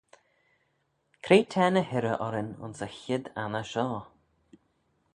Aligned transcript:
Cre 1.23 1.37
t'er 1.51 1.69
ny 1.71 1.83
hirrey 1.91 2.19
orrin 2.27 2.51
ayns 2.63 2.79
y 2.87 2.89
chied 2.97 3.25
anney 3.41 3.65
shoh? 3.71 3.99